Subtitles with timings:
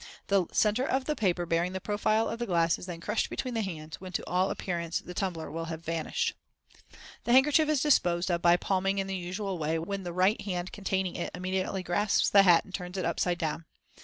[0.29, 3.53] The center of the paper bearing the profile of the glass is then crushed between
[3.53, 6.33] the hands, when to all appearance the tumbler will have vanished.
[7.23, 10.71] The handkerchief is disposed of by palming in the usual way, when the right hand
[10.71, 13.65] containing it immediately grasps the hat and turns it upside down.